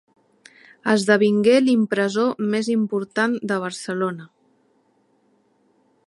Esdevingué 0.93 1.57
l’impressor 1.65 2.31
més 2.55 2.71
important 2.75 3.35
de 3.51 3.59
Barcelona. 3.65 4.29